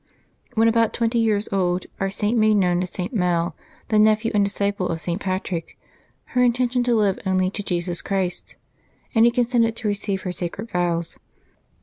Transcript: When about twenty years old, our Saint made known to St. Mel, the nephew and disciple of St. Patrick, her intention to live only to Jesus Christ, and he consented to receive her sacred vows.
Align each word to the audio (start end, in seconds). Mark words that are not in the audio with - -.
When 0.55 0.67
about 0.67 0.93
twenty 0.95 1.19
years 1.19 1.47
old, 1.51 1.85
our 1.99 2.09
Saint 2.09 2.35
made 2.35 2.55
known 2.55 2.81
to 2.81 2.87
St. 2.87 3.13
Mel, 3.13 3.55
the 3.89 3.99
nephew 3.99 4.31
and 4.33 4.43
disciple 4.43 4.89
of 4.89 4.99
St. 4.99 5.21
Patrick, 5.21 5.77
her 6.33 6.41
intention 6.41 6.81
to 6.85 6.95
live 6.95 7.19
only 7.23 7.51
to 7.51 7.61
Jesus 7.61 8.01
Christ, 8.01 8.55
and 9.13 9.25
he 9.25 9.29
consented 9.31 9.75
to 9.75 9.87
receive 9.87 10.23
her 10.23 10.31
sacred 10.31 10.71
vows. 10.71 11.19